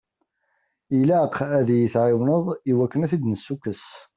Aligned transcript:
Ilaq 0.99 1.35
ad 1.59 1.67
yi-tɛawneḍ 1.77 2.45
i 2.69 2.71
wakken 2.77 3.03
ad 3.05 3.09
ten-id-nessukkes. 3.11 3.83